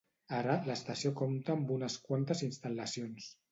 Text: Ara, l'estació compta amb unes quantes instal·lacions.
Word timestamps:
Ara, 0.37 0.55
l'estació 0.69 1.11
compta 1.19 1.55
amb 1.57 1.75
unes 1.77 1.99
quantes 2.09 2.45
instal·lacions. 2.51 3.33